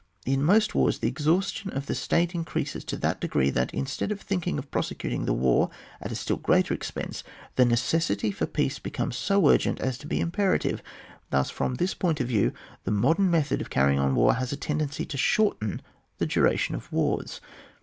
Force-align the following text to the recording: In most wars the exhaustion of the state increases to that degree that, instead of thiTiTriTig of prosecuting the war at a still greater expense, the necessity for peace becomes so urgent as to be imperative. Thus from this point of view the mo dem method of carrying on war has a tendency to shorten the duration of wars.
In 0.25 0.41
most 0.41 0.73
wars 0.73 0.97
the 0.97 1.07
exhaustion 1.07 1.69
of 1.69 1.85
the 1.85 1.93
state 1.93 2.33
increases 2.33 2.83
to 2.85 2.97
that 2.97 3.21
degree 3.21 3.51
that, 3.51 3.71
instead 3.71 4.11
of 4.11 4.25
thiTiTriTig 4.27 4.57
of 4.57 4.71
prosecuting 4.71 5.25
the 5.25 5.31
war 5.33 5.69
at 6.01 6.11
a 6.11 6.15
still 6.15 6.37
greater 6.37 6.73
expense, 6.73 7.23
the 7.55 7.65
necessity 7.65 8.31
for 8.31 8.47
peace 8.47 8.79
becomes 8.79 9.15
so 9.15 9.47
urgent 9.47 9.79
as 9.79 9.99
to 9.99 10.07
be 10.07 10.19
imperative. 10.19 10.81
Thus 11.29 11.51
from 11.51 11.75
this 11.75 11.93
point 11.93 12.19
of 12.19 12.27
view 12.29 12.51
the 12.83 12.89
mo 12.89 13.13
dem 13.13 13.29
method 13.29 13.61
of 13.61 13.69
carrying 13.69 13.99
on 13.99 14.15
war 14.15 14.33
has 14.33 14.51
a 14.51 14.57
tendency 14.57 15.05
to 15.05 15.17
shorten 15.17 15.83
the 16.17 16.25
duration 16.25 16.73
of 16.73 16.91
wars. 16.91 17.39